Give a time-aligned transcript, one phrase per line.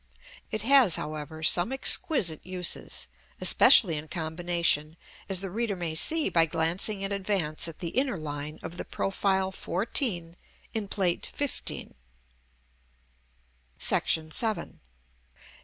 [0.49, 3.07] It has, however, some exquisite uses,
[3.39, 4.97] especially in combination,
[5.29, 8.85] as the reader may see by glancing in advance at the inner line of the
[8.85, 10.37] profile 14
[10.73, 11.39] in Plate XV.§
[14.33, 14.79] VII.